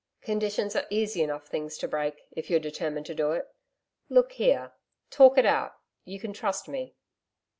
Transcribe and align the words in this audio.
'Conditions 0.23 0.75
are 0.75 0.87
easy 0.89 1.21
enough 1.21 1.45
things 1.45 1.77
to 1.77 1.87
break, 1.87 2.25
if 2.31 2.49
you're 2.49 2.59
determined 2.59 3.05
to 3.05 3.13
do 3.13 3.33
it. 3.33 3.53
Look 4.09 4.31
here 4.31 4.73
talk 5.11 5.37
it 5.37 5.45
out.... 5.45 5.75
you 6.05 6.19
can 6.19 6.33
trust 6.33 6.67
me.' 6.67 6.95